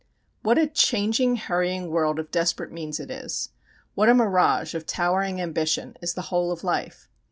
[0.41, 3.49] What a changing, hurrying world of desperate means it is.
[3.93, 7.07] What a mirage of towering ambition is the whole of life!